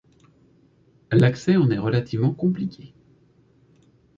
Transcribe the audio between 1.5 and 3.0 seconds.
en est relativement compliqué.